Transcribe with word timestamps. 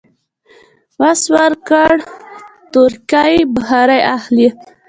وس 1.01 1.21
ورکړ، 1.35 1.93
تورکي 2.71 3.35
بخارۍ 3.53 4.01
اخلم. 4.15 4.53